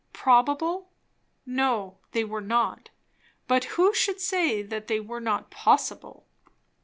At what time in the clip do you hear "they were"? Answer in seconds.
2.11-2.41, 4.63-5.21